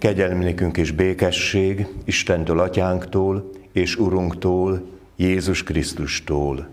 kegyelmnékünk 0.00 0.76
és 0.76 0.90
békesség 0.90 1.86
Istentől, 2.04 2.60
Atyánktól 2.60 3.50
és 3.72 3.96
Urunktól, 3.96 4.82
Jézus 5.16 5.62
Krisztustól. 5.62 6.68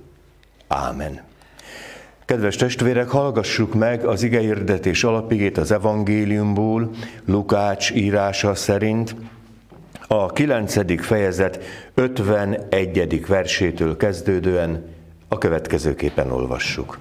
Ámen. 0.68 1.22
Kedves 2.26 2.56
testvérek, 2.56 3.10
hallgassuk 3.10 3.74
meg 3.74 4.06
az 4.06 4.24
igehirdetés 4.24 5.04
alapigét 5.04 5.58
az 5.58 5.72
evangéliumból, 5.72 6.90
Lukács 7.26 7.92
írása 7.92 8.56
szerint, 8.56 9.16
a 10.08 10.32
9. 10.32 11.02
fejezet 11.06 11.64
51. 11.94 13.26
versétől 13.28 13.98
kezdődően 13.98 14.86
a 15.28 15.38
következőképpen 15.38 16.32
olvassuk. 16.32 16.98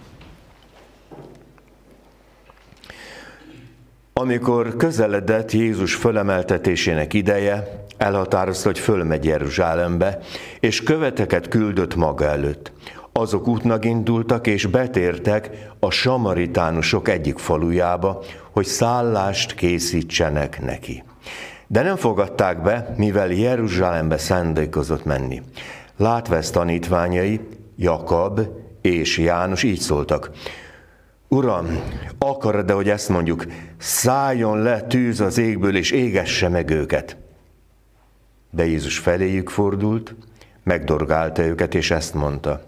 Amikor 4.21 4.77
közeledett 4.77 5.53
Jézus 5.53 5.95
fölemeltetésének 5.95 7.15
ideje, 7.15 7.85
elhatározta, 7.97 8.69
hogy 8.69 8.79
fölmegy 8.79 9.25
Jeruzsálembe, 9.25 10.19
és 10.61 10.83
követeket 10.83 11.49
küldött 11.49 11.95
maga 11.95 12.25
előtt. 12.25 12.73
Azok 13.13 13.49
útnak 13.49 13.85
indultak, 13.85 14.47
és 14.47 14.67
betértek 14.67 15.51
a 15.81 15.91
samaritánusok 15.91 17.09
egyik 17.09 17.39
falujába, 17.39 18.23
hogy 18.51 18.65
szállást 18.65 19.55
készítsenek 19.55 20.61
neki. 20.61 21.05
De 21.67 21.83
nem 21.83 21.97
fogadták 21.97 22.63
be, 22.63 22.95
mivel 22.97 23.31
Jeruzsálembe 23.31 24.19
szándékozott 24.19 25.05
menni. 25.05 25.43
Látva 25.97 26.37
ezt 26.37 26.53
tanítványai, 26.53 27.41
Jakab 27.77 28.41
és 28.81 29.19
János 29.19 29.63
így 29.63 29.81
szóltak. 29.81 30.31
Uram, 31.37 31.67
akarod-e, 32.19 32.73
hogy 32.73 32.89
ezt 32.89 33.09
mondjuk, 33.09 33.47
szálljon 33.79 34.59
le 34.59 34.81
tűz 34.81 35.21
az 35.21 35.39
égből, 35.39 35.77
és 35.77 35.91
égesse 35.91 36.49
meg 36.49 36.71
őket? 36.71 37.17
De 38.51 38.67
Jézus 38.67 38.99
feléjük 38.99 39.49
fordult, 39.49 40.15
megdorgálta 40.63 41.43
őket, 41.43 41.75
és 41.75 41.91
ezt 41.91 42.15
mondta. 42.15 42.67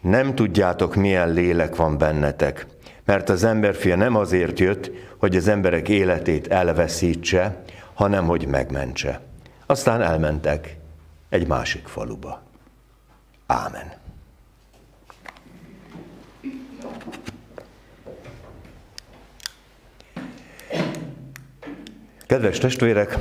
Nem 0.00 0.34
tudjátok, 0.34 0.94
milyen 0.94 1.32
lélek 1.32 1.76
van 1.76 1.98
bennetek, 1.98 2.66
mert 3.04 3.28
az 3.28 3.44
emberfia 3.44 3.96
nem 3.96 4.16
azért 4.16 4.58
jött, 4.58 4.90
hogy 5.18 5.36
az 5.36 5.48
emberek 5.48 5.88
életét 5.88 6.46
elveszítse, 6.46 7.62
hanem 7.94 8.26
hogy 8.26 8.46
megmentse. 8.46 9.20
Aztán 9.66 10.02
elmentek 10.02 10.76
egy 11.28 11.46
másik 11.46 11.86
faluba. 11.86 12.42
Ámen. 13.46 14.05
Kedves 22.26 22.58
testvérek, 22.58 23.18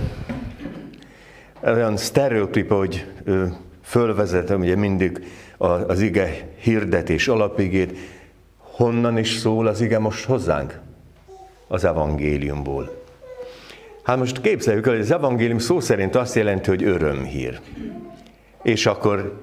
olyan 1.64 1.98
sztereotíp, 1.98 2.72
hogy 2.72 3.06
fölvezetem 3.84 4.59
ugye 4.59 4.75
mindig 4.75 5.25
az 5.88 6.02
ige 6.02 6.48
hirdetés 6.58 7.28
alapigét, 7.28 7.98
honnan 8.58 9.17
is 9.17 9.33
szól 9.33 9.67
az 9.67 9.81
ige 9.81 10.00
most 10.00 10.26
hozzánk? 10.26 10.80
Az 11.67 11.83
evangéliumból. 11.83 13.03
Hát 14.03 14.17
most 14.17 14.42
képzeljük 14.42 14.86
el, 14.86 14.92
hogy 14.92 15.02
az 15.02 15.11
evangélium 15.11 15.59
szó 15.59 15.80
szerint 15.80 16.16
azt 16.16 16.36
jelenti, 16.36 16.70
hogy 16.70 16.83
örömhír. 16.83 17.59
És 18.64 18.86
akkor 18.86 19.42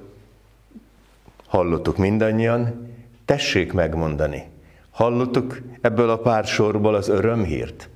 hallottuk 1.47 1.97
mindannyian, 1.97 2.89
tessék 3.25 3.73
megmondani. 3.73 4.43
Hallottuk 4.91 5.61
ebből 5.81 6.11
a 6.11 6.19
pár 6.19 6.45
sorból 6.45 6.95
az 6.95 7.09
örömhírt? 7.09 7.91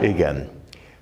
Igen. 0.00 0.48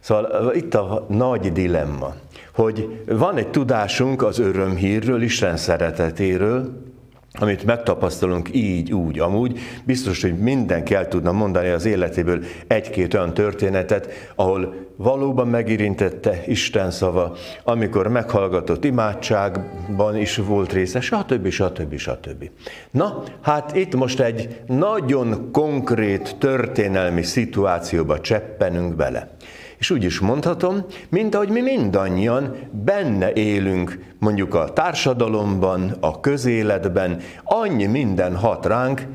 Szóval 0.00 0.54
itt 0.54 0.74
a 0.74 1.06
nagy 1.08 1.52
dilemma, 1.52 2.14
hogy 2.54 3.02
van 3.06 3.36
egy 3.36 3.48
tudásunk 3.48 4.22
az 4.22 4.38
örömhírről, 4.38 5.22
Isten 5.22 5.56
szeretetéről, 5.56 6.89
amit 7.38 7.64
megtapasztalunk 7.64 8.48
így, 8.52 8.92
úgy, 8.92 9.18
amúgy, 9.18 9.58
biztos, 9.84 10.22
hogy 10.22 10.38
mindenki 10.38 10.94
el 10.94 11.08
tudna 11.08 11.32
mondani 11.32 11.68
az 11.68 11.84
életéből 11.84 12.44
egy-két 12.66 13.14
olyan 13.14 13.34
történetet, 13.34 14.32
ahol 14.34 14.74
valóban 14.96 15.48
megérintette 15.48 16.42
Isten 16.46 16.90
szava, 16.90 17.36
amikor 17.64 18.08
meghallgatott 18.08 18.84
imádságban 18.84 20.16
is 20.16 20.36
volt 20.36 20.72
része, 20.72 21.00
stb. 21.00 21.48
stb. 21.48 21.96
stb. 21.96 22.50
Na, 22.90 23.22
hát 23.40 23.76
itt 23.76 23.94
most 23.94 24.20
egy 24.20 24.60
nagyon 24.66 25.48
konkrét 25.52 26.36
történelmi 26.38 27.22
szituációba 27.22 28.20
cseppenünk 28.20 28.94
bele. 28.94 29.36
És 29.80 29.90
úgy 29.90 30.04
is 30.04 30.18
mondhatom, 30.18 30.84
mint 31.08 31.34
ahogy 31.34 31.48
mi 31.48 31.60
mindannyian 31.60 32.56
benne 32.84 33.32
élünk, 33.32 33.98
mondjuk 34.18 34.54
a 34.54 34.72
társadalomban, 34.72 35.96
a 36.00 36.20
közéletben, 36.20 37.20
annyi 37.44 37.86
minden 37.86 38.36
hat 38.36 38.66
ránk, 38.66 39.06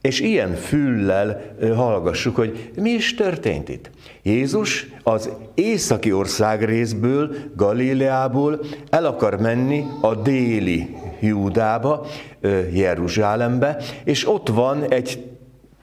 és 0.00 0.20
ilyen 0.20 0.54
füllel 0.54 1.42
hallgassuk, 1.76 2.36
hogy 2.36 2.70
mi 2.76 2.90
is 2.90 3.14
történt 3.14 3.68
itt. 3.68 3.90
Jézus 4.22 4.86
az 5.02 5.30
északi 5.54 6.12
ország 6.12 6.64
részből, 6.64 7.34
Galileából 7.56 8.60
el 8.90 9.06
akar 9.06 9.40
menni 9.40 9.84
a 10.00 10.14
déli 10.14 10.96
Júdába, 11.20 12.06
Jeruzsálembe, 12.72 13.76
és 14.04 14.28
ott 14.28 14.48
van 14.48 14.84
egy 14.88 15.24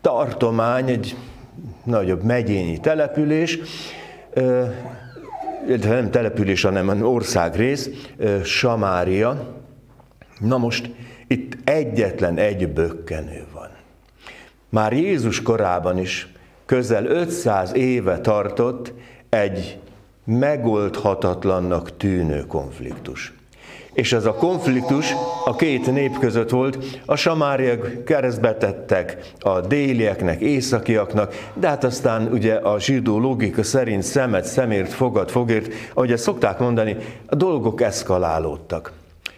tartomány, 0.01 0.89
egy 0.89 1.15
nagyobb 1.83 2.23
megyényi 2.23 2.77
település, 2.77 3.59
nem 5.83 6.11
település, 6.11 6.61
hanem 6.61 7.03
országrész, 7.03 7.89
Samária. 8.43 9.55
Na 10.39 10.57
most 10.57 10.91
itt 11.27 11.57
egyetlen 11.63 12.37
egy 12.37 12.67
bökkenő 12.67 13.45
van. 13.53 13.69
Már 14.69 14.93
Jézus 14.93 15.41
korában 15.41 15.97
is 15.97 16.33
közel 16.65 17.05
500 17.05 17.73
éve 17.73 18.19
tartott 18.19 18.93
egy 19.29 19.79
megoldhatatlannak 20.25 21.97
tűnő 21.97 22.45
konfliktus. 22.47 23.38
És 23.99 24.13
ez 24.13 24.25
a 24.25 24.33
konfliktus 24.33 25.13
a 25.45 25.55
két 25.55 25.91
nép 25.91 26.19
között 26.19 26.49
volt, 26.49 27.01
a 27.05 27.15
samáriak 27.15 28.05
keresztbe 28.05 28.55
tettek 28.55 29.17
a 29.39 29.59
délieknek, 29.59 30.41
északiaknak, 30.41 31.49
de 31.53 31.67
hát 31.67 31.83
aztán 31.83 32.27
ugye 32.31 32.53
a 32.53 32.79
zsidó 32.79 33.19
logika 33.19 33.63
szerint 33.63 34.03
szemet 34.03 34.45
szemért, 34.45 34.93
fogad 34.93 35.29
fogért, 35.29 35.73
ahogy 35.93 36.11
ezt 36.11 36.23
szokták 36.23 36.59
mondani, 36.59 36.97
a 37.25 37.35
dolgok 37.35 37.81
eszkalálódtak. 37.81 38.91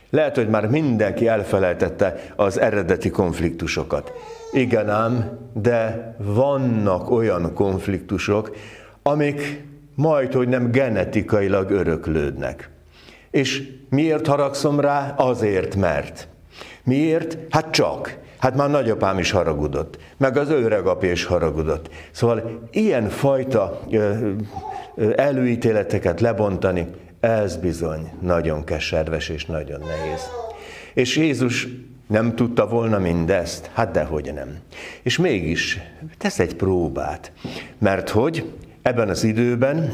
Lehet, 0.10 0.36
hogy 0.36 0.50
már 0.50 0.70
mindenki 0.70 1.28
elfelejtette 1.28 2.22
az 2.36 2.60
eredeti 2.60 3.10
konfliktusokat. 3.10 4.14
Igen 4.52 4.90
ám, 4.90 5.38
de 5.54 6.16
vannak 6.18 7.12
olyan 7.12 7.54
konfliktusok, 7.54 8.56
amik 9.04 9.64
majd, 9.96 10.34
hogy 10.34 10.48
nem 10.48 10.72
genetikailag 10.72 11.72
öröklődnek. 11.72 12.70
És 13.32 13.70
miért 13.90 14.28
haragszom 14.28 14.80
rá? 14.80 15.14
Azért, 15.18 15.76
mert. 15.76 16.28
Miért? 16.84 17.38
Hát 17.50 17.72
csak. 17.72 18.20
Hát 18.38 18.56
már 18.56 18.70
nagyapám 18.70 19.20
is 19.20 19.32
haragudott, 19.32 19.98
meg 20.18 20.38
az 20.38 20.50
öregapja 20.50 21.12
is 21.12 21.24
haragudott. 21.26 21.90
Szóval 22.12 22.68
ilyen 22.72 23.10
fajta 23.10 23.82
előítéleteket 25.16 26.22
lebontani, 26.22 26.88
ez 27.20 27.58
bizony 27.58 28.12
nagyon 28.22 28.64
keserves 28.64 29.30
és 29.30 29.46
nagyon 29.46 29.80
nehéz. 29.80 30.22
És 30.94 31.18
Jézus 31.18 31.68
nem 32.08 32.36
tudta 32.36 32.68
volna 32.68 33.00
mindezt? 33.00 33.70
Hát 33.74 33.92
dehogy 33.92 34.34
nem. 34.34 34.58
És 35.04 35.18
mégis 35.18 35.80
tesz 36.18 36.40
egy 36.40 36.56
próbát. 36.56 37.32
Mert 37.78 38.10
hogy 38.10 38.52
ebben 38.82 39.10
az 39.10 39.24
időben 39.24 39.94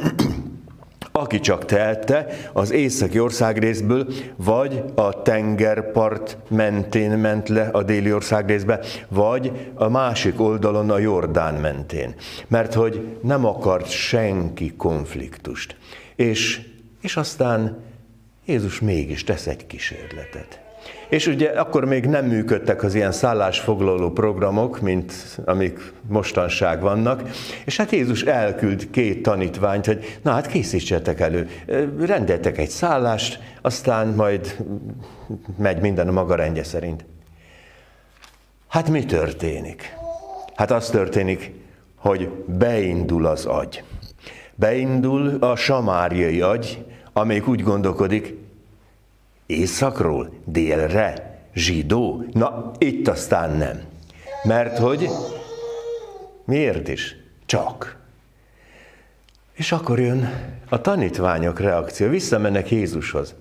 aki 1.19 1.39
csak 1.39 1.65
tehette, 1.65 2.27
az 2.53 2.71
északi 2.71 3.19
országrészből, 3.19 4.07
vagy 4.35 4.83
a 4.95 5.21
tengerpart 5.21 6.37
mentén 6.49 7.11
ment 7.11 7.49
le 7.49 7.69
a 7.71 7.83
déli 7.83 8.13
országrészbe, 8.13 8.79
vagy 9.07 9.51
a 9.73 9.87
másik 9.87 10.41
oldalon 10.41 10.89
a 10.89 10.97
Jordán 10.97 11.53
mentén. 11.53 12.15
Mert 12.47 12.73
hogy 12.73 13.17
nem 13.21 13.45
akart 13.45 13.89
senki 13.89 14.73
konfliktust. 14.75 15.75
És, 16.15 16.61
és 17.01 17.17
aztán 17.17 17.77
Jézus 18.45 18.79
mégis 18.79 19.23
tesz 19.23 19.47
egy 19.47 19.67
kísérletet. 19.67 20.66
És 21.09 21.27
ugye 21.27 21.49
akkor 21.49 21.85
még 21.85 22.05
nem 22.05 22.25
működtek 22.25 22.83
az 22.83 22.95
ilyen 22.95 23.11
szállásfoglaló 23.11 24.11
programok, 24.11 24.81
mint 24.81 25.13
amik 25.45 25.93
mostanság 26.07 26.81
vannak, 26.81 27.29
és 27.65 27.77
hát 27.77 27.91
Jézus 27.91 28.23
elküld 28.23 28.89
két 28.89 29.21
tanítványt, 29.21 29.85
hogy 29.85 30.19
na 30.21 30.31
hát 30.31 30.47
készítsetek 30.47 31.19
elő, 31.19 31.49
rendeltek 31.99 32.57
egy 32.57 32.69
szállást, 32.69 33.39
aztán 33.61 34.07
majd 34.07 34.57
megy 35.57 35.81
minden 35.81 36.07
a 36.07 36.11
maga 36.11 36.35
rendje 36.35 36.63
szerint. 36.63 37.05
Hát 38.67 38.89
mi 38.89 39.05
történik? 39.05 39.95
Hát 40.55 40.71
az 40.71 40.89
történik, 40.89 41.51
hogy 41.95 42.29
beindul 42.45 43.25
az 43.25 43.45
agy. 43.45 43.83
Beindul 44.55 45.37
a 45.39 45.55
samáriai 45.55 46.41
agy, 46.41 46.85
amelyik 47.13 47.47
úgy 47.47 47.63
gondolkodik, 47.63 48.33
északról, 49.47 50.29
délre, 50.45 51.39
zsidó. 51.53 52.23
Na, 52.31 52.71
itt 52.77 53.07
aztán 53.07 53.57
nem. 53.57 53.81
Mert 54.43 54.77
hogy 54.77 55.09
miért 56.45 56.87
is? 56.87 57.15
Csak. 57.45 57.97
És 59.53 59.71
akkor 59.71 59.99
jön 59.99 60.29
a 60.69 60.81
tanítványok 60.81 61.59
reakció, 61.59 62.09
visszamennek 62.09 62.71
Jézushoz. 62.71 63.35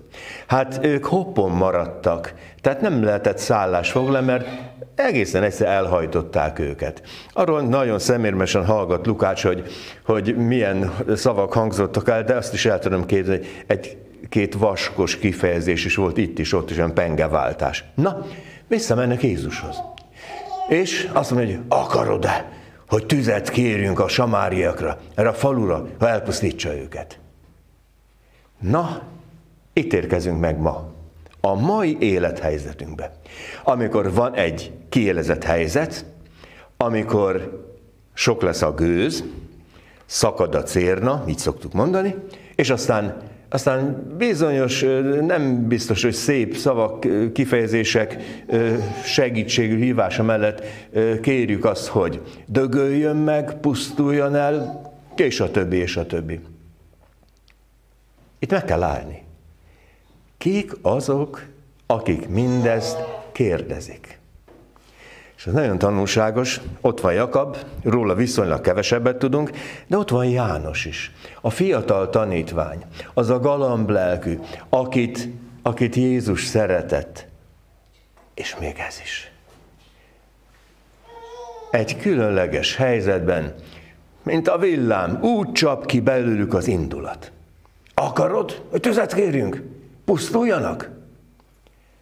Hát 0.47 0.79
ők 0.81 1.05
hoppon 1.05 1.51
maradtak, 1.51 2.33
tehát 2.61 2.81
nem 2.81 3.03
lehetett 3.03 3.37
szállás 3.37 3.91
foglalni, 3.91 4.25
mert 4.25 4.47
egészen 4.95 5.43
egyszer 5.43 5.67
elhajtották 5.67 6.59
őket. 6.59 7.01
Arról 7.33 7.61
nagyon 7.61 7.99
szemérmesen 7.99 8.65
hallgat 8.65 9.05
Lukács, 9.05 9.43
hogy, 9.43 9.63
hogy 10.05 10.35
milyen 10.35 10.93
szavak 11.15 11.53
hangzottak 11.53 12.09
el, 12.09 12.23
de 12.23 12.35
azt 12.35 12.53
is 12.53 12.65
el 12.65 12.79
tudom 12.79 13.05
képzelni, 13.05 13.45
egy 13.67 13.97
két 14.29 14.53
vaskos 14.53 15.17
kifejezés 15.17 15.85
is 15.85 15.95
volt 15.95 16.17
itt 16.17 16.39
is, 16.39 16.53
ott 16.53 16.69
is 16.69 16.77
olyan 16.77 16.93
pengeváltás. 16.93 17.83
Na, 17.95 18.25
visszamennek 18.67 19.23
Jézushoz. 19.23 19.81
És 20.67 21.09
azt 21.13 21.31
mondja, 21.31 21.55
hogy 21.55 21.65
akarod-e, 21.67 22.51
hogy 22.87 23.05
tüzet 23.05 23.49
kérjünk 23.49 23.99
a 23.99 24.07
samáriakra, 24.07 24.99
erre 25.15 25.29
a 25.29 25.33
falura, 25.33 25.87
ha 25.99 26.09
elpusztítsa 26.09 26.75
őket. 26.75 27.19
Na, 28.59 29.01
itt 29.73 29.93
érkezünk 29.93 30.39
meg 30.39 30.59
ma. 30.59 30.91
A 31.41 31.53
mai 31.53 31.97
élethelyzetünkbe. 31.99 33.11
Amikor 33.63 34.13
van 34.13 34.33
egy 34.33 34.71
kiélezett 34.89 35.43
helyzet, 35.43 36.05
amikor 36.77 37.65
sok 38.13 38.41
lesz 38.41 38.61
a 38.61 38.73
gőz, 38.73 39.23
szakad 40.05 40.55
a 40.55 40.63
cérna, 40.63 41.23
így 41.27 41.37
szoktuk 41.37 41.73
mondani, 41.73 42.15
és 42.55 42.69
aztán 42.69 43.21
aztán 43.49 44.13
bizonyos, 44.17 44.85
nem 45.21 45.67
biztos, 45.67 46.03
hogy 46.03 46.13
szép 46.13 46.55
szavak, 46.55 47.07
kifejezések 47.33 48.17
segítségű 49.03 49.77
hívása 49.77 50.23
mellett 50.23 50.63
kérjük 51.21 51.65
azt, 51.65 51.87
hogy 51.87 52.21
dögöljön 52.45 53.15
meg, 53.15 53.59
pusztuljon 53.59 54.35
el, 54.35 54.81
és 55.15 55.39
a 55.39 55.51
többi, 55.51 55.75
és 55.75 55.97
a 55.97 56.05
többi. 56.05 56.39
Itt 58.39 58.51
meg 58.51 58.65
kell 58.65 58.83
állni. 58.83 59.23
Kik 60.37 60.71
azok, 60.81 61.45
akik 61.85 62.29
mindezt 62.29 62.97
kérdezik? 63.31 64.16
És 65.37 65.45
ez 65.45 65.53
nagyon 65.53 65.77
tanulságos, 65.77 66.61
ott 66.81 67.01
van 67.01 67.13
Jakab, 67.13 67.57
róla 67.83 68.15
viszonylag 68.15 68.61
kevesebbet 68.61 69.17
tudunk, 69.17 69.51
de 69.87 69.97
ott 69.97 70.09
van 70.09 70.25
János 70.25 70.85
is, 70.85 71.11
a 71.41 71.49
fiatal 71.49 72.09
tanítvány, 72.09 72.85
az 73.13 73.29
a 73.29 73.39
galamb 73.39 73.89
lelkű, 73.89 74.39
akit, 74.69 75.29
akit 75.61 75.95
Jézus 75.95 76.45
szeretett. 76.45 77.27
És 78.33 78.55
még 78.59 78.75
ez 78.87 78.99
is. 79.03 79.31
Egy 81.71 81.97
különleges 81.97 82.75
helyzetben, 82.75 83.53
mint 84.23 84.47
a 84.47 84.57
villám, 84.57 85.19
úgy 85.21 85.51
csap 85.51 85.85
ki 85.85 85.99
belőlük 85.99 86.53
az 86.53 86.67
indulat. 86.67 87.31
Akarod, 87.93 88.61
hogy 88.69 88.79
tüzet 88.79 89.13
kérjünk? 89.13 89.63
Pusztuljanak? 90.05 90.89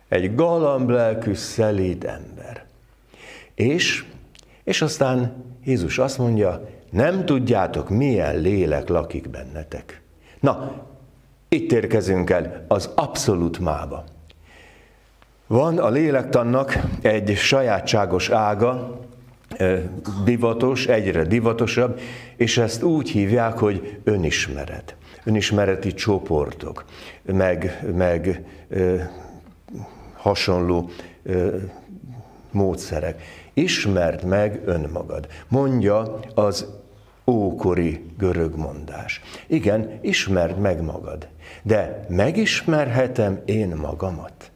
Egy 0.08 0.36
galamb 0.36 0.90
lelkű, 0.90 1.34
szelíd 1.34 2.04
ember. 2.04 2.66
És, 3.56 4.06
és 4.64 4.82
aztán 4.82 5.44
Jézus 5.64 5.98
azt 5.98 6.18
mondja, 6.18 6.70
nem 6.90 7.26
tudjátok, 7.26 7.90
milyen 7.90 8.40
lélek 8.40 8.88
lakik 8.88 9.30
bennetek. 9.30 10.02
Na, 10.40 10.86
itt 11.50 11.72
érkezünk 11.72 12.30
el 12.30 12.66
az 12.68 12.90
abszolút 12.96 13.60
mába. 13.60 14.04
Van 15.48 15.78
a 15.78 15.90
lélektannak 15.90 16.80
egy 17.02 17.36
sajátságos 17.36 18.30
ága, 18.30 19.00
divatos, 20.24 20.88
egyre 20.88 21.24
divatosabb, 21.24 22.00
és 22.36 22.58
ezt 22.58 22.84
úgy 22.84 23.10
hívják, 23.10 23.58
hogy 23.58 24.00
önismeret. 24.04 24.96
Önismereti 25.24 25.94
csoportok, 25.94 26.86
meg, 27.24 27.86
meg 27.96 28.44
ö, 28.70 28.96
hasonló 30.16 30.90
ö, 31.24 31.58
módszerek. 32.52 33.22
Ismerd 33.56 34.24
meg 34.24 34.62
önmagad, 34.66 35.28
mondja 35.48 36.20
az 36.34 36.66
ókori 37.26 38.06
görög 38.18 38.56
mondás. 38.56 39.22
Igen, 39.48 40.00
ismerd 40.02 40.58
meg 40.58 40.82
magad, 40.82 41.28
de 41.64 42.06
megismerhetem 42.10 43.40
én 43.46 43.76
magamat? 43.76 44.52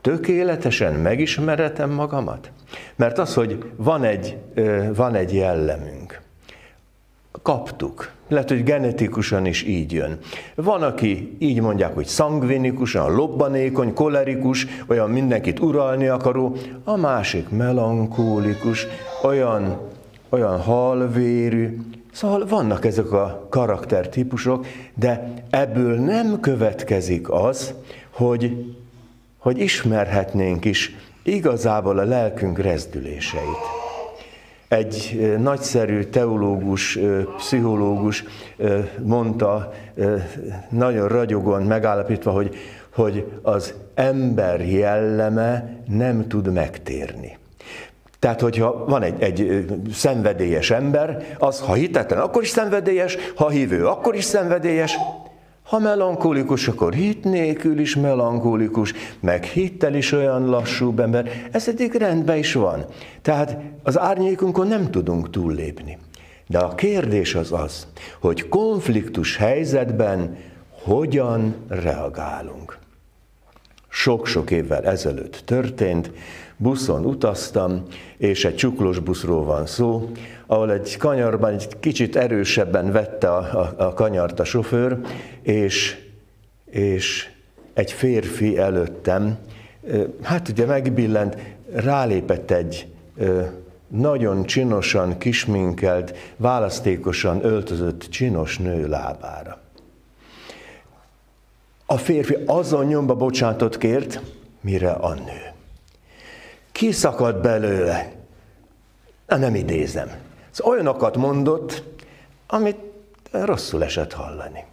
Tökéletesen 0.00 0.94
megismerhetem 0.94 1.90
magamat? 1.90 2.50
Mert 2.96 3.18
az, 3.18 3.34
hogy 3.34 3.72
van 3.76 4.04
egy, 4.04 4.38
van 4.94 5.14
egy 5.14 5.34
jellemünk, 5.34 6.20
kaptuk. 7.42 8.10
Lehet, 8.28 8.48
hogy 8.48 8.62
genetikusan 8.62 9.46
is 9.46 9.62
így 9.62 9.92
jön. 9.92 10.18
Van, 10.54 10.82
aki 10.82 11.36
így 11.38 11.60
mondják, 11.60 11.94
hogy 11.94 12.06
szangvinikusan, 12.06 13.14
lobbanékony, 13.14 13.94
kolerikus, 13.94 14.66
olyan 14.86 15.10
mindenkit 15.10 15.60
uralni 15.60 16.06
akaró, 16.06 16.56
a 16.84 16.96
másik 16.96 17.48
melankólikus, 17.48 18.86
olyan, 19.22 19.80
olyan 20.28 20.60
halvérű. 20.60 21.78
Szóval 22.12 22.46
vannak 22.46 22.84
ezek 22.84 23.12
a 23.12 23.46
karaktertípusok, 23.50 24.66
de 24.94 25.32
ebből 25.50 25.96
nem 25.98 26.40
következik 26.40 27.30
az, 27.30 27.74
hogy, 28.10 28.74
hogy 29.38 29.58
ismerhetnénk 29.58 30.64
is 30.64 30.96
igazából 31.22 31.98
a 31.98 32.04
lelkünk 32.04 32.58
rezdüléseit 32.58 33.87
egy 34.68 35.18
nagyszerű 35.38 36.02
teológus, 36.02 36.98
pszichológus 37.36 38.24
mondta, 39.02 39.72
nagyon 40.68 41.08
ragyogóan 41.08 41.62
megállapítva, 41.62 42.30
hogy, 42.30 42.56
hogy 42.94 43.26
az 43.42 43.74
ember 43.94 44.68
jelleme 44.68 45.76
nem 45.88 46.28
tud 46.28 46.52
megtérni. 46.52 47.38
Tehát, 48.18 48.40
hogyha 48.40 48.84
van 48.84 49.02
egy, 49.02 49.22
egy 49.22 49.66
szenvedélyes 49.92 50.70
ember, 50.70 51.36
az, 51.38 51.60
ha 51.60 51.72
hitetlen, 51.72 52.20
akkor 52.20 52.42
is 52.42 52.48
szenvedélyes, 52.48 53.16
ha 53.36 53.48
hívő, 53.48 53.86
akkor 53.86 54.14
is 54.14 54.24
szenvedélyes, 54.24 54.96
ha 55.68 55.78
melankolikus, 55.78 56.68
akkor 56.68 56.92
hit 56.92 57.24
nélkül 57.24 57.78
is 57.78 57.96
melankolikus, 57.96 58.92
meg 59.20 59.44
hittel 59.44 59.94
is 59.94 60.12
olyan 60.12 60.46
lassú 60.46 60.94
ember. 60.96 61.48
Ez 61.52 61.68
eddig 61.68 61.94
rendben 61.94 62.36
is 62.36 62.52
van. 62.52 62.84
Tehát 63.22 63.56
az 63.82 63.98
árnyékunkon 63.98 64.66
nem 64.66 64.90
tudunk 64.90 65.30
túllépni. 65.30 65.98
De 66.46 66.58
a 66.58 66.74
kérdés 66.74 67.34
az 67.34 67.52
az, 67.52 67.86
hogy 68.20 68.48
konfliktus 68.48 69.36
helyzetben 69.36 70.36
hogyan 70.82 71.54
reagálunk. 71.68 72.78
Sok-sok 73.88 74.50
évvel 74.50 74.84
ezelőtt 74.84 75.42
történt, 75.44 76.10
buszon 76.58 77.04
utaztam, 77.04 77.82
és 78.16 78.44
egy 78.44 78.56
csuklós 78.56 78.98
buszról 78.98 79.44
van 79.44 79.66
szó, 79.66 80.10
ahol 80.46 80.72
egy 80.72 80.96
kanyarban 80.96 81.52
egy 81.52 81.78
kicsit 81.80 82.16
erősebben 82.16 82.92
vette 82.92 83.30
a, 83.30 83.60
a, 83.60 83.74
a 83.76 83.92
kanyart 83.92 84.40
a 84.40 84.44
sofőr, 84.44 84.98
és, 85.42 85.96
és 86.70 87.28
egy 87.74 87.92
férfi 87.92 88.58
előttem, 88.58 89.38
hát 90.22 90.48
ugye 90.48 90.66
megbillent, 90.66 91.36
rálépett 91.72 92.50
egy 92.50 92.86
nagyon 93.88 94.44
csinosan, 94.44 95.18
kisminkelt, 95.18 96.16
választékosan 96.36 97.44
öltözött 97.44 98.06
csinos 98.10 98.58
nő 98.58 98.88
lábára. 98.88 99.60
A 101.86 101.96
férfi 101.96 102.36
azon 102.46 102.86
nyomba 102.86 103.14
bocsánatot 103.14 103.78
kért, 103.78 104.20
mire 104.60 104.90
a 104.90 105.14
nő. 105.14 105.57
Kiszakadt 106.78 107.40
belőle. 107.40 108.12
Na, 109.26 109.36
nem 109.36 109.54
idézem. 109.54 110.10
Szóval 110.50 110.72
olyanokat 110.72 111.16
mondott, 111.16 111.82
amit 112.46 112.76
rosszul 113.30 113.84
esett 113.84 114.12
hallani. 114.12 114.64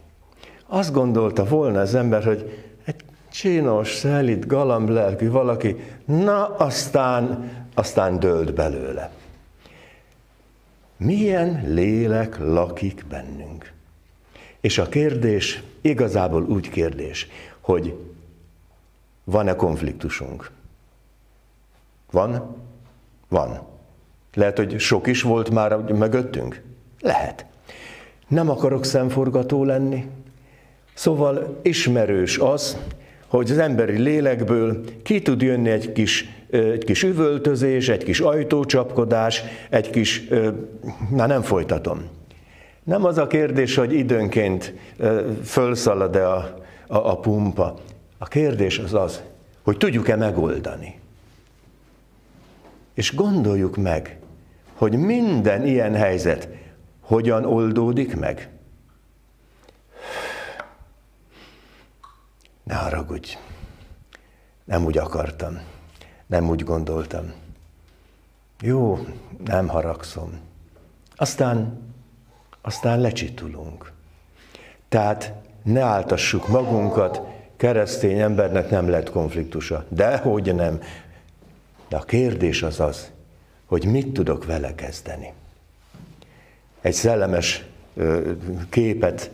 Azt 0.66 0.92
gondolta 0.92 1.44
volna 1.44 1.80
az 1.80 1.94
ember, 1.94 2.24
hogy 2.24 2.64
egy 2.84 3.04
csinos, 3.30 3.94
szelít, 3.94 4.46
galamb 4.46 4.88
lelkű 4.88 5.30
valaki, 5.30 5.76
na 6.04 6.56
aztán, 6.56 7.50
aztán 7.74 8.18
dölt 8.18 8.54
belőle. 8.54 9.10
Milyen 10.96 11.62
lélek 11.66 12.38
lakik 12.38 13.04
bennünk? 13.08 13.72
És 14.60 14.78
a 14.78 14.88
kérdés 14.88 15.62
igazából 15.80 16.42
úgy 16.42 16.68
kérdés, 16.68 17.28
hogy 17.60 17.96
van-e 19.24 19.54
konfliktusunk? 19.54 20.50
Van? 22.16 22.56
Van. 23.28 23.60
Lehet, 24.34 24.56
hogy 24.56 24.78
sok 24.80 25.06
is 25.06 25.22
volt 25.22 25.50
már 25.50 25.76
mögöttünk? 25.76 26.62
Lehet. 27.00 27.46
Nem 28.28 28.50
akarok 28.50 28.84
szemforgató 28.84 29.64
lenni. 29.64 30.06
Szóval 30.94 31.60
ismerős 31.62 32.38
az, 32.38 32.76
hogy 33.26 33.50
az 33.50 33.58
emberi 33.58 33.98
lélekből 33.98 34.84
ki 35.02 35.22
tud 35.22 35.42
jönni 35.42 35.70
egy 35.70 35.92
kis, 35.92 36.28
egy 36.50 36.84
kis 36.84 37.02
üvöltözés, 37.02 37.88
egy 37.88 38.04
kis 38.04 38.20
ajtócsapkodás, 38.20 39.42
egy 39.70 39.90
kis, 39.90 40.28
már 41.10 41.28
nem 41.28 41.42
folytatom. 41.42 42.02
Nem 42.84 43.04
az 43.04 43.18
a 43.18 43.26
kérdés, 43.26 43.74
hogy 43.74 43.92
időnként 43.92 44.74
fölszalad-e 45.44 46.28
a, 46.28 46.58
a, 46.86 46.96
a 46.96 47.18
pumpa. 47.18 47.74
A 48.18 48.26
kérdés 48.26 48.78
az 48.78 48.94
az, 48.94 49.22
hogy 49.62 49.76
tudjuk-e 49.76 50.16
megoldani. 50.16 51.04
És 52.96 53.14
gondoljuk 53.14 53.76
meg, 53.76 54.18
hogy 54.74 54.98
minden 54.98 55.66
ilyen 55.66 55.94
helyzet 55.94 56.48
hogyan 57.00 57.44
oldódik 57.44 58.16
meg. 58.16 58.48
Ne 62.62 62.74
haragudj, 62.74 63.36
nem 64.64 64.84
úgy 64.84 64.98
akartam, 64.98 65.60
nem 66.26 66.48
úgy 66.48 66.64
gondoltam. 66.64 67.32
Jó, 68.60 69.06
nem 69.44 69.68
haragszom. 69.68 70.40
Aztán, 71.16 71.82
aztán 72.60 73.00
lecsitulunk. 73.00 73.92
Tehát 74.88 75.32
ne 75.62 75.80
áltassuk 75.80 76.48
magunkat, 76.48 77.20
keresztény 77.56 78.18
embernek 78.18 78.70
nem 78.70 78.88
lett 78.88 79.10
konfliktusa. 79.10 79.84
Dehogy 79.88 80.54
nem. 80.54 80.80
De 81.88 81.96
a 81.96 82.02
kérdés 82.02 82.62
az 82.62 82.80
az, 82.80 83.10
hogy 83.66 83.86
mit 83.86 84.12
tudok 84.12 84.44
vele 84.44 84.74
kezdeni. 84.74 85.32
Egy 86.80 86.92
szellemes 86.92 87.64
képet 88.68 89.30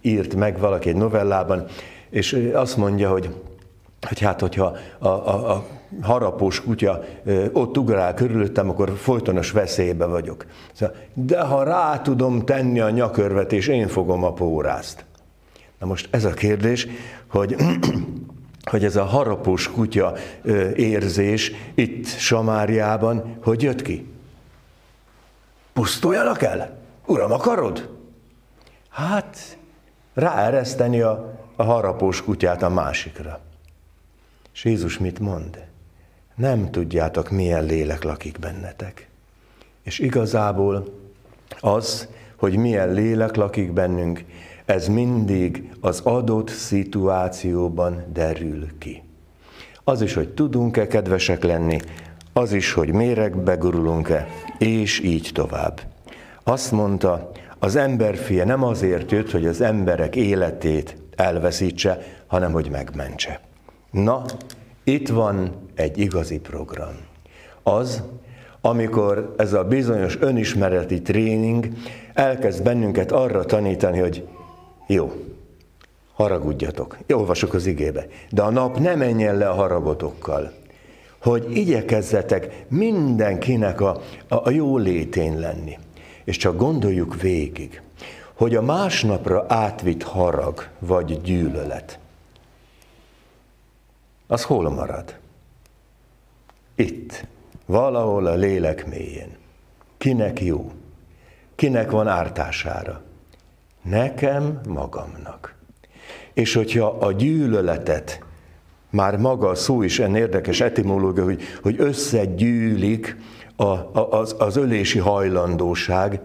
írt 0.00 0.34
meg 0.34 0.58
valaki 0.58 0.88
egy 0.88 0.96
novellában, 0.96 1.66
és 2.10 2.50
azt 2.52 2.76
mondja, 2.76 3.10
hogy, 3.10 3.34
hogy 4.08 4.20
hát, 4.20 4.40
hogyha 4.40 4.76
a, 4.98 5.08
a, 5.08 5.50
a 5.50 5.66
harapós 6.00 6.60
kutya 6.60 7.04
ott 7.52 7.78
ugrál 7.78 8.14
körülöttem, 8.14 8.68
akkor 8.68 8.96
folytonos 8.96 9.50
veszélybe 9.50 10.04
vagyok. 10.04 10.46
Szóval, 10.72 10.96
de 11.14 11.40
ha 11.40 11.62
rá 11.62 12.00
tudom 12.00 12.44
tenni 12.44 12.80
a 12.80 12.90
nyakörvet, 12.90 13.52
és 13.52 13.68
én 13.68 13.88
fogom 13.88 14.24
a 14.24 14.32
pórázt. 14.32 15.04
Na 15.78 15.86
most 15.86 16.08
ez 16.10 16.24
a 16.24 16.30
kérdés, 16.30 16.86
hogy 17.26 17.56
hogy 18.70 18.84
ez 18.84 18.96
a 18.96 19.04
harapós 19.04 19.70
kutya 19.70 20.14
érzés 20.74 21.52
itt 21.74 22.06
Samáriában, 22.06 23.36
hogy 23.42 23.62
jött 23.62 23.82
ki? 23.82 24.12
Pusztuljanak 25.72 26.42
el? 26.42 26.78
Uram, 27.06 27.32
akarod? 27.32 27.98
Hát, 28.88 29.58
ráereszteni 30.14 31.00
a, 31.00 31.40
a 31.56 31.62
harapós 31.62 32.22
kutyát 32.22 32.62
a 32.62 32.68
másikra. 32.68 33.40
És 34.52 34.64
Jézus 34.64 34.98
mit 34.98 35.18
mond? 35.18 35.64
Nem 36.34 36.70
tudjátok, 36.70 37.30
milyen 37.30 37.64
lélek 37.64 38.02
lakik 38.02 38.38
bennetek. 38.38 39.08
És 39.82 39.98
igazából 39.98 41.00
az, 41.60 42.08
hogy 42.36 42.56
milyen 42.56 42.92
lélek 42.92 43.36
lakik 43.36 43.72
bennünk, 43.72 44.24
ez 44.72 44.88
mindig 44.88 45.70
az 45.80 46.00
adott 46.00 46.48
szituációban 46.48 48.04
derül 48.12 48.66
ki. 48.78 49.02
Az 49.84 50.02
is, 50.02 50.14
hogy 50.14 50.28
tudunk-e 50.28 50.86
kedvesek 50.86 51.44
lenni, 51.44 51.78
az 52.32 52.52
is, 52.52 52.72
hogy 52.72 52.92
méregbe 52.92 53.54
gurulunk-e, 53.54 54.28
és 54.58 55.00
így 55.00 55.30
tovább. 55.34 55.80
Azt 56.44 56.72
mondta, 56.72 57.30
az 57.58 57.76
emberfia 57.76 58.44
nem 58.44 58.62
azért 58.62 59.10
jött, 59.10 59.30
hogy 59.30 59.46
az 59.46 59.60
emberek 59.60 60.16
életét 60.16 60.96
elveszítse, 61.16 61.98
hanem 62.26 62.52
hogy 62.52 62.70
megmentse. 62.70 63.40
Na, 63.90 64.24
itt 64.84 65.08
van 65.08 65.50
egy 65.74 65.98
igazi 65.98 66.38
program. 66.38 66.94
Az, 67.62 68.02
amikor 68.60 69.34
ez 69.36 69.52
a 69.52 69.64
bizonyos 69.64 70.16
önismereti 70.20 71.02
tréning 71.02 71.68
elkezd 72.14 72.62
bennünket 72.62 73.12
arra 73.12 73.44
tanítani, 73.44 73.98
hogy 73.98 74.26
jó, 74.86 75.12
haragudjatok. 76.14 76.96
Olvasok 77.08 77.54
az 77.54 77.66
igébe. 77.66 78.06
De 78.30 78.42
a 78.42 78.50
nap 78.50 78.78
ne 78.78 78.94
menjen 78.94 79.36
le 79.36 79.48
a 79.48 79.54
haragotokkal. 79.54 80.52
Hogy 81.18 81.56
igyekezzetek 81.56 82.64
mindenkinek 82.68 83.80
a, 83.80 84.00
a, 84.28 84.34
a 84.34 84.50
jó 84.50 84.76
létén 84.76 85.38
lenni. 85.38 85.78
És 86.24 86.36
csak 86.36 86.56
gondoljuk 86.56 87.20
végig, 87.20 87.82
hogy 88.34 88.54
a 88.54 88.62
másnapra 88.62 89.44
átvitt 89.48 90.02
harag 90.02 90.68
vagy 90.78 91.20
gyűlölet, 91.20 91.98
az 94.26 94.42
hol 94.42 94.70
marad? 94.70 95.16
Itt, 96.74 97.26
valahol 97.66 98.26
a 98.26 98.34
lélek 98.34 98.86
mélyén. 98.86 99.36
Kinek 99.98 100.40
jó? 100.40 100.72
Kinek 101.54 101.90
van 101.90 102.08
ártására? 102.08 103.02
Nekem 103.82 104.60
magamnak. 104.68 105.54
És 106.32 106.54
hogyha 106.54 106.86
a 106.86 107.12
gyűlöletet, 107.12 108.24
már 108.90 109.16
maga 109.16 109.48
a 109.48 109.54
szó 109.54 109.82
is 109.82 109.98
en 109.98 110.16
érdekes 110.16 110.60
etimológia, 110.60 111.24
hogy, 111.24 111.42
hogy 111.62 111.74
összegyűlik 111.78 113.16
a, 113.56 113.64
a, 113.64 114.08
az, 114.10 114.34
az 114.38 114.56
ölési 114.56 114.98
hajlandóság, 114.98 116.20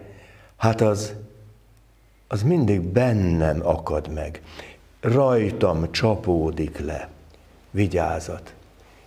hát 0.57 0.81
az, 0.81 1.13
az 2.27 2.43
mindig 2.43 2.81
bennem 2.81 3.59
akad 3.63 4.13
meg. 4.13 4.41
Rajtam 5.01 5.91
csapódik 5.91 6.79
le. 6.79 7.09
Vigyázat. 7.71 8.53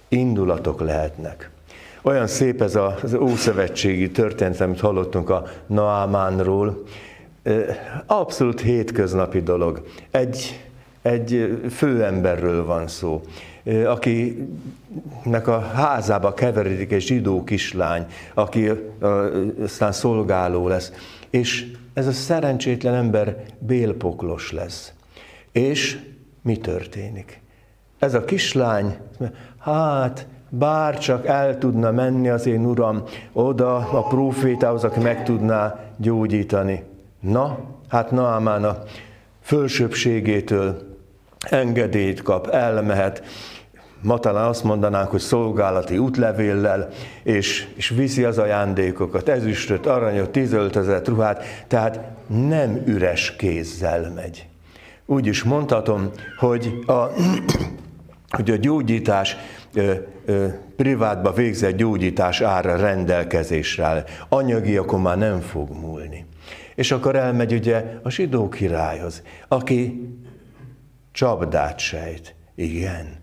Indulatok 0.08 0.80
lehetnek. 0.80 1.50
Olyan 2.02 2.26
szép 2.26 2.62
ez 2.62 2.74
az 2.74 3.14
ószövetségi 3.14 4.10
történet, 4.10 4.60
amit 4.60 4.80
hallottunk 4.80 5.30
a 5.30 5.46
Naamánról, 5.66 6.84
Abszolút 8.06 8.60
hétköznapi 8.60 9.40
dolog. 9.40 9.82
Egy, 10.10 10.68
egy 11.02 11.60
főemberről 11.70 12.64
van 12.64 12.88
szó, 12.88 13.22
akinek 13.86 15.46
a 15.46 15.60
házába 15.60 16.34
keveredik 16.34 16.92
egy 16.92 17.00
zsidó 17.00 17.44
kislány, 17.44 18.06
aki 18.34 18.70
aztán 19.62 19.92
szolgáló 19.92 20.68
lesz. 20.68 20.92
És 21.30 21.72
ez 21.94 22.06
a 22.06 22.12
szerencsétlen 22.12 22.94
ember 22.94 23.44
bélpoklos 23.58 24.52
lesz. 24.52 24.92
És 25.52 25.98
mi 26.42 26.56
történik? 26.56 27.40
Ez 27.98 28.14
a 28.14 28.24
kislány, 28.24 28.96
hát 29.58 30.26
bár 30.48 30.98
csak 30.98 31.26
el 31.26 31.58
tudna 31.58 31.90
menni 31.90 32.28
az 32.28 32.46
én 32.46 32.64
uram 32.64 33.02
oda 33.32 33.76
a 33.76 34.02
profétához, 34.02 34.84
aki 34.84 35.00
meg 35.00 35.24
tudná 35.24 35.80
gyógyítani. 35.96 36.82
Na, 37.20 37.58
hát 37.88 38.10
Naamán 38.10 38.64
a 38.64 38.82
fölsőbségétől 39.42 40.96
engedélyt 41.38 42.22
kap, 42.22 42.46
elmehet, 42.46 43.22
ma 44.02 44.18
talán 44.18 44.46
azt 44.46 44.64
mondanánk, 44.64 45.10
hogy 45.10 45.20
szolgálati 45.20 45.98
útlevéllel, 45.98 46.88
és, 47.22 47.68
és 47.74 47.88
viszi 47.88 48.24
az 48.24 48.38
ajándékokat, 48.38 49.28
ezüstöt, 49.28 49.86
aranyot, 49.86 50.30
tízöltözet 50.30 51.08
ruhát, 51.08 51.44
tehát 51.66 52.00
nem 52.26 52.82
üres 52.86 53.36
kézzel 53.36 54.12
megy. 54.14 54.48
Úgy 55.06 55.26
is 55.26 55.42
mondhatom, 55.42 56.10
hogy 56.38 56.82
a, 56.86 56.92
hogy 58.36 58.50
a 58.50 58.56
gyógyítás 58.56 59.36
privátba 60.76 61.32
végzett 61.32 61.76
gyógyítás 61.76 62.40
ára 62.40 62.76
rendelkezésre 62.76 64.04
Anyagi 64.28 64.76
akkor 64.76 65.00
már 65.00 65.18
nem 65.18 65.40
fog 65.40 65.70
múlni. 65.70 66.26
És 66.74 66.92
akkor 66.92 67.16
elmegy 67.16 67.52
ugye 67.52 67.84
a 68.02 68.10
zsidó 68.10 68.48
királyhoz, 68.48 69.22
aki 69.48 70.08
csapdát 71.12 71.78
sejt. 71.78 72.34
Igen, 72.54 73.18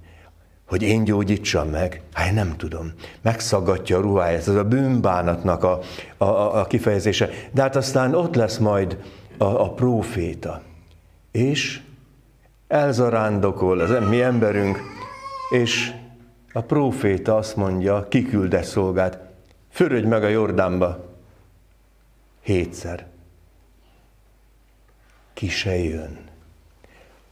hogy 0.68 0.82
én 0.82 1.04
gyógyítsam 1.04 1.70
meg? 1.70 2.02
Hát 2.14 2.34
nem 2.34 2.58
tudom. 2.58 2.94
Megszaggatja 3.22 3.98
a 3.98 4.02
ruháját, 4.02 4.40
ez 4.40 4.48
a 4.48 4.64
bűnbánatnak 4.64 5.64
a, 5.64 5.80
a, 6.18 6.60
a 6.60 6.66
kifejezése. 6.66 7.30
De 7.52 7.62
hát 7.62 7.76
aztán 7.76 8.16
ott 8.16 8.36
lesz 8.36 8.58
majd 8.58 8.98
a, 9.38 9.44
a 9.44 9.74
próféta. 9.74 10.62
És 11.32 11.82
elzarándokol 12.68 13.80
az 13.80 14.08
mi 14.10 14.22
emberünk, 14.22 14.80
és 15.50 15.92
a 16.58 16.62
próféta 16.62 17.36
azt 17.36 17.56
mondja, 17.56 18.08
kikülde 18.08 18.64
szolgát, 18.64 19.20
fürödj 19.70 20.08
meg 20.08 20.24
a 20.24 20.28
Jordánba. 20.28 21.06
Hétszer. 22.42 23.06
Ki 25.34 25.50
se 25.50 25.76
jön. 25.76 26.18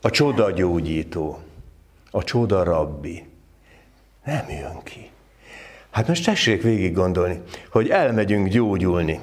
A 0.02 0.10
csoda 0.10 0.52
gyógyító, 0.52 1.40
a 2.12 2.24
csoda 2.24 2.64
rabbi. 2.64 3.26
Nem 4.26 4.50
jön 4.50 4.84
ki. 4.84 5.10
Hát 5.90 6.08
most 6.08 6.26
tessék 6.26 6.62
végig 6.62 6.94
gondolni, 6.94 7.42
hogy 7.72 7.90
elmegyünk 7.90 8.48
gyógyulni. 8.48 9.20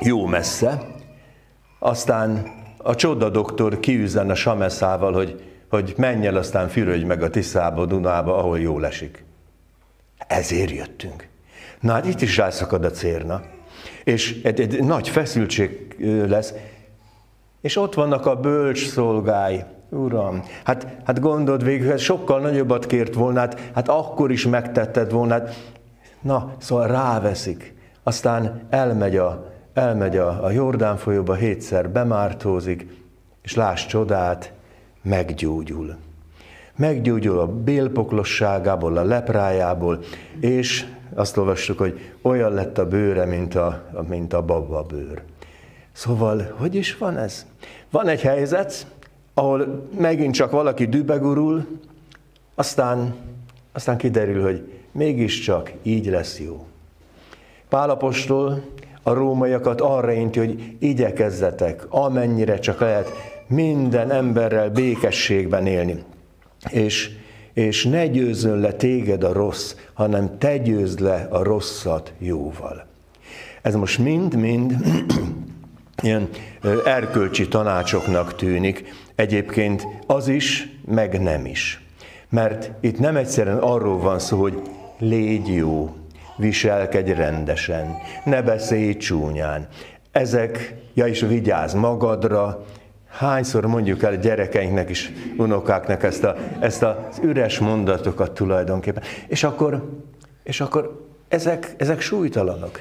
Jó 0.00 0.26
messze, 0.26 0.86
aztán 1.78 2.54
a 2.76 2.94
csoda 2.94 3.30
doktor 3.30 3.80
kiüzen 3.80 4.30
a 4.30 4.34
sameszával, 4.34 5.12
hogy, 5.12 5.55
hogy 5.68 5.94
menj 5.96 6.26
el, 6.26 6.36
aztán 6.36 6.68
fürödj 6.68 7.04
meg 7.04 7.22
a 7.22 7.30
Tiszába, 7.30 7.86
Dunába, 7.86 8.36
ahol 8.36 8.60
jól 8.60 8.86
esik. 8.86 9.24
Ezért 10.26 10.70
jöttünk. 10.70 11.28
Na 11.80 11.92
hát 11.92 12.06
itt 12.06 12.20
is 12.20 12.36
rászakad 12.36 12.84
a 12.84 12.90
cérna. 12.90 13.42
És 14.04 14.40
egy, 14.42 14.60
egy 14.60 14.84
nagy 14.84 15.08
feszültség 15.08 15.96
lesz. 16.28 16.52
És 17.60 17.76
ott 17.76 17.94
vannak 17.94 18.26
a 18.26 18.40
bölcs 18.40 18.88
szolgái. 18.88 19.64
Uram, 19.90 20.42
hát, 20.64 20.86
hát 21.04 21.20
gondold 21.20 21.64
végül, 21.64 21.90
hogy 21.90 21.98
sokkal 21.98 22.40
nagyobbat 22.40 22.86
kért 22.86 23.14
volna, 23.14 23.40
hát, 23.40 23.70
hát 23.74 23.88
akkor 23.88 24.30
is 24.30 24.46
megtetted 24.46 25.10
volna. 25.10 25.32
Hát, 25.32 25.54
na, 26.20 26.54
szóval 26.58 26.86
ráveszik. 26.86 27.74
Aztán 28.02 28.66
elmegy 28.70 29.16
a, 29.16 29.52
elmegy 29.74 30.16
a, 30.16 30.44
a 30.44 30.50
Jordán 30.50 30.96
folyóba, 30.96 31.34
hétszer 31.34 31.90
bemártózik, 31.90 32.86
és 33.42 33.54
láss 33.54 33.86
csodát, 33.86 34.52
meggyógyul. 35.08 35.96
Meggyógyul 36.76 37.38
a 37.38 37.46
bélpoklosságából, 37.46 38.96
a 38.96 39.04
leprájából, 39.04 39.98
és 40.40 40.84
azt 41.14 41.36
olvassuk, 41.36 41.78
hogy 41.78 42.00
olyan 42.22 42.52
lett 42.52 42.78
a 42.78 42.88
bőre, 42.88 43.24
mint 43.24 43.54
a, 43.54 43.90
mint 44.08 44.32
a 44.32 44.42
baba 44.42 44.82
bőr. 44.82 45.22
Szóval, 45.92 46.54
hogy 46.58 46.74
is 46.74 46.96
van 46.96 47.16
ez? 47.16 47.46
Van 47.90 48.08
egy 48.08 48.20
helyzet, 48.20 48.86
ahol 49.34 49.88
megint 49.98 50.34
csak 50.34 50.50
valaki 50.50 50.86
dübegurul, 50.86 51.66
aztán, 52.54 53.14
aztán 53.72 53.96
kiderül, 53.96 54.42
hogy 54.42 54.72
mégiscsak 54.92 55.72
így 55.82 56.06
lesz 56.06 56.40
jó. 56.40 56.66
Pálapostól 57.68 58.62
a 59.02 59.12
rómaiakat 59.12 59.80
arra 59.80 60.12
inti, 60.12 60.38
hogy 60.38 60.76
igyekezzetek, 60.78 61.86
amennyire 61.88 62.58
csak 62.58 62.80
lehet 62.80 63.35
minden 63.46 64.10
emberrel 64.10 64.70
békességben 64.70 65.66
élni. 65.66 66.02
És, 66.70 67.10
és 67.52 67.84
ne 67.84 68.06
győzön 68.06 68.58
le 68.58 68.72
téged 68.72 69.24
a 69.24 69.32
rossz, 69.32 69.74
hanem 69.92 70.38
te 70.38 70.58
győzd 70.58 71.00
le 71.00 71.26
a 71.30 71.42
rosszat 71.42 72.12
jóval. 72.18 72.86
Ez 73.62 73.74
most 73.74 73.98
mind-mind 73.98 74.76
ilyen 76.02 76.28
erkölcsi 76.84 77.48
tanácsoknak 77.48 78.34
tűnik, 78.34 78.84
egyébként 79.14 79.86
az 80.06 80.28
is, 80.28 80.68
meg 80.84 81.22
nem 81.22 81.46
is. 81.46 81.80
Mert 82.28 82.70
itt 82.80 82.98
nem 82.98 83.16
egyszerűen 83.16 83.58
arról 83.58 83.98
van 83.98 84.18
szó, 84.18 84.40
hogy 84.40 84.62
légy 84.98 85.54
jó, 85.54 85.94
viselkedj 86.36 87.12
rendesen, 87.12 87.96
ne 88.24 88.42
beszélj 88.42 88.96
csúnyán. 88.96 89.68
Ezek, 90.12 90.74
ja 90.94 91.06
is 91.06 91.20
vigyázz 91.20 91.74
magadra, 91.74 92.64
hányszor 93.18 93.66
mondjuk 93.66 94.02
el 94.02 94.16
gyerekeinknek 94.16 94.90
is, 94.90 95.12
unokáknak 95.36 96.02
ezt, 96.02 96.24
a, 96.24 96.36
ezt 96.60 96.82
az 96.82 97.18
üres 97.22 97.58
mondatokat 97.58 98.32
tulajdonképpen. 98.32 99.02
És 99.26 99.44
akkor, 99.44 99.90
és 100.42 100.60
akkor 100.60 101.06
ezek, 101.28 101.74
ezek 101.76 102.00
súlytalanok. 102.00 102.80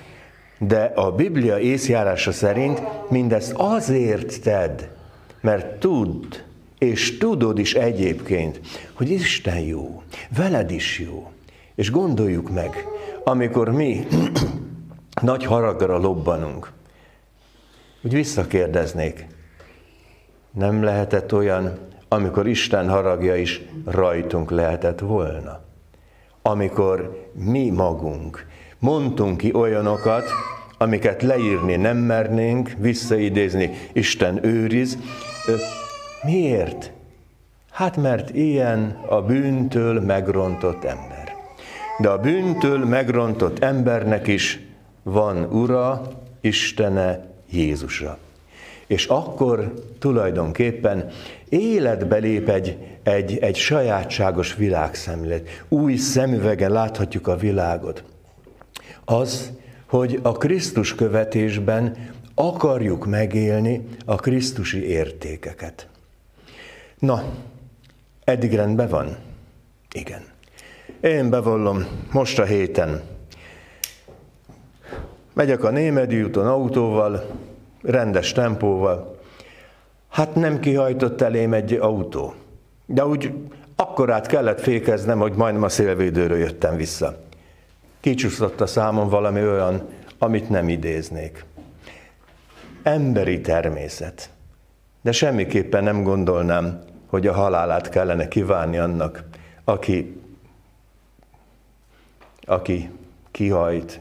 De 0.57 0.91
a 0.95 1.11
Biblia 1.11 1.59
észjárása 1.59 2.31
szerint 2.31 2.81
mindezt 3.09 3.53
azért 3.55 4.41
tedd, 4.41 4.79
mert 5.41 5.79
tudd, 5.79 6.35
és 6.77 7.17
tudod 7.17 7.59
is 7.59 7.73
egyébként, 7.73 8.59
hogy 8.93 9.09
Isten 9.09 9.59
jó, 9.59 10.03
veled 10.37 10.71
is 10.71 10.99
jó. 10.99 11.31
És 11.75 11.91
gondoljuk 11.91 12.49
meg, 12.53 12.85
amikor 13.23 13.69
mi 13.69 14.07
nagy 15.21 15.45
haragra 15.45 15.97
lobbanunk, 15.97 16.71
hogy 18.01 18.13
visszakérdeznék, 18.13 19.27
nem 20.55 20.83
lehetett 20.83 21.33
olyan, 21.33 21.77
amikor 22.07 22.47
Isten 22.47 22.89
haragja 22.89 23.35
is 23.35 23.61
rajtunk 23.85 24.51
lehetett 24.51 24.99
volna. 24.99 25.59
Amikor 26.41 27.29
mi 27.33 27.69
magunk 27.69 28.45
mondtunk 28.79 29.37
ki 29.37 29.53
olyanokat, 29.53 30.23
amiket 30.77 31.21
leírni 31.21 31.75
nem 31.75 31.97
mernénk, 31.97 32.71
visszaidézni, 32.77 33.71
Isten 33.93 34.45
őriz. 34.45 34.97
Miért? 36.23 36.91
Hát 37.71 37.97
mert 37.97 38.29
ilyen 38.29 38.99
a 39.07 39.21
bűntől 39.21 40.01
megrontott 40.01 40.83
ember. 40.83 41.35
De 41.99 42.09
a 42.09 42.17
bűntől 42.17 42.85
megrontott 42.85 43.59
embernek 43.59 44.27
is 44.27 44.59
van 45.03 45.43
Ura, 45.43 46.01
Istene, 46.41 47.25
Jézusa. 47.51 48.17
És 48.87 49.05
akkor 49.05 49.73
tulajdonképpen 49.99 51.11
életbe 51.49 52.17
lép 52.17 52.49
egy, 52.49 52.77
egy, 53.03 53.37
egy 53.37 53.55
sajátságos 53.55 54.55
világszemlélet. 54.55 55.47
Új 55.69 55.95
szemüvegen 55.95 56.71
láthatjuk 56.71 57.27
a 57.27 57.35
világot. 57.35 58.03
Az, 59.05 59.51
hogy 59.85 60.19
a 60.21 60.31
Krisztus 60.31 60.95
követésben 60.95 61.97
akarjuk 62.35 63.05
megélni 63.05 63.87
a 64.05 64.15
Krisztusi 64.15 64.87
értékeket. 64.87 65.87
Na, 66.99 67.23
eddig 68.23 68.53
rendben 68.53 68.89
van? 68.89 69.17
Igen. 69.91 70.21
Én 71.01 71.29
bevallom, 71.29 71.85
most 72.11 72.39
a 72.39 72.43
héten 72.43 73.01
megyek 75.33 75.63
a 75.63 75.69
Némedi 75.69 76.23
úton 76.23 76.47
autóval, 76.47 77.25
rendes 77.85 78.31
tempóval. 78.31 79.19
Hát 80.09 80.35
nem 80.35 80.59
kihajtott 80.59 81.21
elém 81.21 81.53
egy 81.53 81.73
autó. 81.73 82.33
De 82.85 83.05
úgy 83.05 83.33
akkorát 83.75 84.27
kellett 84.27 84.59
fékeznem, 84.59 85.19
hogy 85.19 85.33
majdnem 85.33 85.63
a 85.63 85.69
szélvédőről 85.69 86.37
jöttem 86.37 86.75
vissza. 86.75 87.17
Kicsúszott 87.99 88.61
a 88.61 88.65
számon 88.65 89.09
valami 89.09 89.41
olyan, 89.41 89.89
amit 90.17 90.49
nem 90.49 90.69
idéznék. 90.69 91.45
Emberi 92.83 93.41
természet. 93.41 94.29
De 95.01 95.11
semmiképpen 95.11 95.83
nem 95.83 96.03
gondolnám, 96.03 96.83
hogy 97.07 97.27
a 97.27 97.33
halálát 97.33 97.89
kellene 97.89 98.27
kívánni 98.27 98.77
annak, 98.77 99.23
aki 99.63 100.19
aki 102.45 102.89
kihajt, 103.31 103.99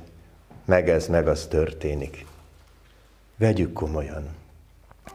meg 0.64 0.88
ez, 0.88 1.06
meg 1.06 1.28
az 1.28 1.46
történik. 1.46 2.26
Vegyük 3.36 3.72
komolyan. 3.72 4.28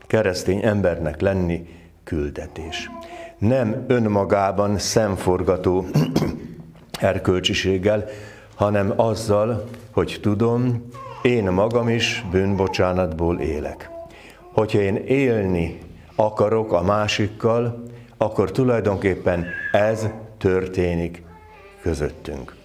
Keresztény 0.08 0.64
embernek 0.64 1.22
lenni 1.22 1.68
küldetés. 2.04 2.90
Nem 3.38 3.86
önmagában 3.88 4.78
szemforgató 4.78 5.86
erkölcsiséggel, 7.00 8.06
hanem 8.56 8.94
azzal, 8.96 9.70
hogy 9.92 10.20
tudom, 10.22 10.86
én 11.22 11.44
magam 11.44 11.90
is 11.90 12.26
bűnbocsánatból 12.32 13.40
élek. 13.40 13.90
Hogyha 14.54 14.80
én 14.80 14.96
élni 14.96 15.80
akarok 16.16 16.74
a 16.74 16.82
másikkal, 16.82 17.84
akkor 18.18 18.52
tulajdonképpen 18.52 19.46
ez 19.72 20.08
történik 20.38 21.24
közöttünk. 21.82 22.56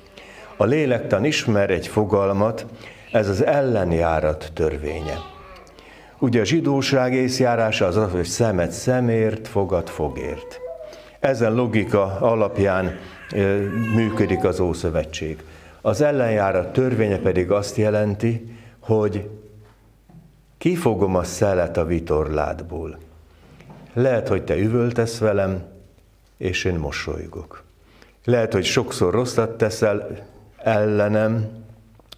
A 0.56 0.64
lélektan 0.64 1.24
ismer 1.24 1.70
egy 1.70 1.86
fogalmat, 1.86 2.66
ez 3.12 3.28
az 3.28 3.44
ellenjárat 3.44 4.50
törvénye. 4.54 5.32
Ugye 6.24 6.40
a 6.40 6.44
zsidóság 6.44 7.14
észjárása 7.14 7.86
az 7.86 7.96
az, 7.96 8.10
hogy 8.10 8.24
szemet 8.24 8.70
szemért, 8.70 9.48
fogad 9.48 9.88
fogért. 9.88 10.60
Ezen 11.20 11.54
logika 11.54 12.16
alapján 12.20 12.98
működik 13.94 14.44
az 14.44 14.60
Ószövetség. 14.60 15.42
Az 15.80 16.00
ellenjárat 16.00 16.72
törvénye 16.72 17.18
pedig 17.18 17.50
azt 17.50 17.76
jelenti, 17.76 18.56
hogy 18.78 19.28
kifogom 20.58 21.16
a 21.16 21.24
szelet 21.24 21.76
a 21.76 21.84
vitorládból. 21.84 22.98
Lehet, 23.92 24.28
hogy 24.28 24.44
te 24.44 24.56
üvöltesz 24.56 25.18
velem, 25.18 25.62
és 26.36 26.64
én 26.64 26.74
mosolygok. 26.74 27.62
Lehet, 28.24 28.52
hogy 28.52 28.64
sokszor 28.64 29.12
rosszat 29.12 29.56
teszel, 29.56 30.26
ellenem, 30.56 31.48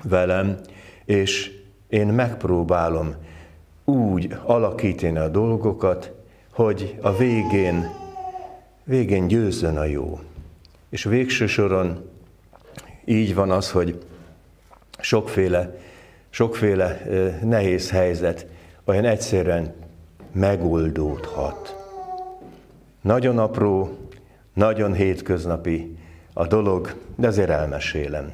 velem, 0.02 0.56
és 1.04 1.50
én 1.88 2.06
megpróbálom 2.06 3.14
úgy 3.86 4.36
alakítani 4.44 5.18
a 5.18 5.28
dolgokat, 5.28 6.12
hogy 6.52 6.98
a 7.00 7.16
végén, 7.16 7.90
végén 8.84 9.26
győzzön 9.26 9.76
a 9.76 9.84
jó. 9.84 10.20
És 10.88 11.04
végső 11.04 11.46
soron 11.46 12.10
így 13.04 13.34
van 13.34 13.50
az, 13.50 13.70
hogy 13.70 14.04
sokféle, 14.98 15.78
sokféle 16.30 17.02
nehéz 17.42 17.90
helyzet 17.90 18.46
olyan 18.84 19.04
egyszerűen 19.04 19.74
megoldódhat. 20.32 21.76
Nagyon 23.00 23.38
apró, 23.38 23.96
nagyon 24.54 24.92
hétköznapi 24.92 25.96
a 26.32 26.46
dolog, 26.46 26.94
de 27.16 27.26
azért 27.26 27.50
elmesélem. 27.50 28.32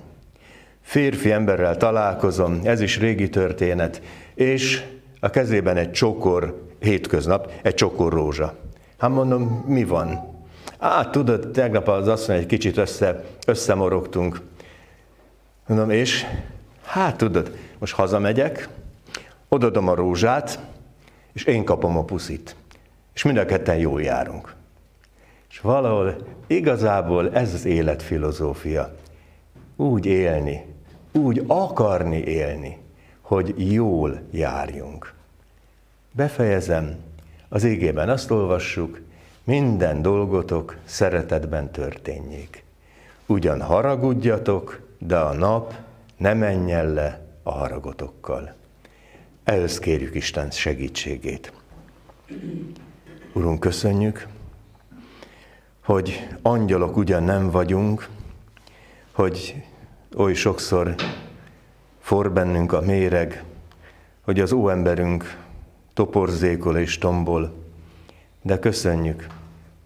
Férfi 0.81 1.31
emberrel 1.31 1.77
találkozom, 1.77 2.61
ez 2.65 2.81
is 2.81 2.99
régi 2.99 3.29
történet, 3.29 4.03
és 4.35 4.85
a 5.25 5.31
kezében 5.31 5.77
egy 5.77 5.93
csokor, 5.93 6.69
hétköznap, 6.79 7.53
egy 7.63 7.75
csokor 7.75 8.13
rózsa. 8.13 8.55
Hát 8.99 9.11
mondom, 9.11 9.65
mi 9.67 9.85
van? 9.85 10.31
Á, 10.79 11.11
tudod, 11.11 11.51
tegnap 11.51 11.89
az 11.89 12.09
asszony 12.09 12.37
egy 12.37 12.47
kicsit 12.47 12.77
össze, 12.77 13.25
összemorogtunk. 13.47 14.41
Mondom, 15.67 15.91
és? 15.91 16.25
Hát 16.85 17.17
tudod, 17.17 17.57
most 17.79 17.95
hazamegyek, 17.95 18.69
odadom 19.49 19.89
a 19.89 19.95
rózsát, 19.95 20.59
és 21.33 21.45
én 21.45 21.65
kapom 21.65 21.97
a 21.97 22.05
puszit. 22.05 22.57
És 23.15 23.23
mind 23.23 23.37
a 23.37 23.45
ketten 23.45 23.77
jól 23.77 24.03
járunk. 24.03 24.55
És 25.51 25.61
valahol 25.61 26.17
igazából 26.47 27.33
ez 27.33 27.55
az 27.55 27.65
életfilozófia. 27.65 28.95
Úgy 29.77 30.07
élni, 30.07 30.65
úgy 31.13 31.45
akarni 31.47 32.19
élni, 32.19 32.79
hogy 33.33 33.73
jól 33.73 34.21
járjunk. 34.31 35.15
Befejezem, 36.11 36.97
az 37.49 37.65
égében 37.65 38.09
azt 38.09 38.31
olvassuk, 38.31 39.01
minden 39.45 40.03
dolgotok 40.03 40.77
szeretetben 40.85 41.71
történjék. 41.71 42.65
Ugyan 43.27 43.63
haragudjatok, 43.63 44.81
de 44.99 45.19
a 45.19 45.33
nap 45.33 45.75
ne 46.17 46.35
menjen 46.35 46.93
le 46.93 47.21
a 47.43 47.51
haragotokkal. 47.51 48.55
Ehhez 49.45 49.79
kérjük 49.79 50.15
Isten 50.15 50.51
segítségét. 50.51 51.53
Urunk, 53.33 53.61
köszönjük, 53.61 54.27
hogy 55.85 56.29
angyalok 56.43 56.97
ugyan 56.97 57.23
nem 57.23 57.51
vagyunk, 57.51 58.09
hogy 59.13 59.65
oly 60.17 60.35
sokszor 60.35 60.95
for 62.03 62.33
bennünk 62.33 62.73
a 62.73 62.81
méreg, 62.81 63.45
hogy 64.21 64.41
az 64.41 64.53
óemberünk 64.53 65.39
toporzékol 65.95 66.77
és 66.77 66.99
tombol, 66.99 67.53
de 68.43 68.59
köszönjük, 68.59 69.27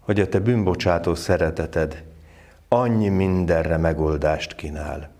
hogy 0.00 0.20
a 0.20 0.28
te 0.28 0.38
bűnbocsátó 0.38 1.14
szereteted 1.14 2.04
annyi 2.68 3.08
mindenre 3.08 3.76
megoldást 3.76 4.54
kínál. 4.54 5.10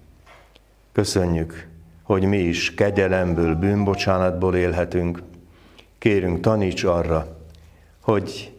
Köszönjük, 0.93 1.69
hogy 2.03 2.25
mi 2.25 2.39
is 2.39 2.75
kegyelemből, 2.75 3.55
bűnbocsánatból 3.55 4.57
élhetünk. 4.57 5.23
Kérünk, 5.99 6.41
taníts 6.41 6.85
arra, 6.85 7.37
hogy 8.01 8.53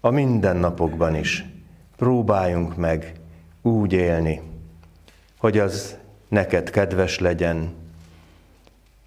a 0.00 0.10
mindennapokban 0.10 1.14
is 1.14 1.44
próbáljunk 1.96 2.76
meg 2.76 3.12
úgy 3.62 3.92
élni, 3.92 4.40
hogy 5.38 5.58
az 5.58 6.00
neked 6.32 6.70
kedves 6.70 7.18
legyen, 7.18 7.74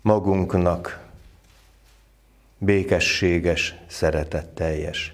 magunknak 0.02 1.06
békességes, 2.58 3.76
szeretetteljes. 3.88 5.14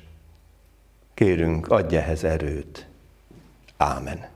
Kérünk, 1.13 1.67
adj 1.67 1.95
ehhez 1.95 2.23
erőt. 2.23 2.87
Ámen. 3.77 4.30